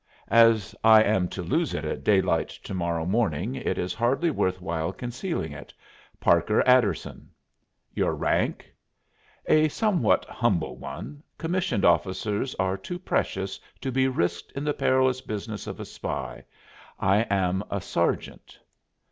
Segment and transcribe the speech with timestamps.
[0.29, 4.59] "As I am to lose it at daylight to morrow morning it is hardly worth
[4.59, 5.71] while concealing it.
[6.19, 7.29] Parker Adderson."
[7.93, 8.73] "Your rank?"
[9.45, 15.21] "A somewhat humble one; commissioned officers are too precious to be risked in the perilous
[15.21, 16.45] business of a spy.
[16.99, 18.57] I am a sergeant."